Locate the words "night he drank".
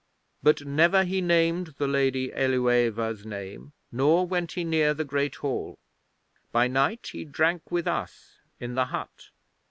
6.67-7.69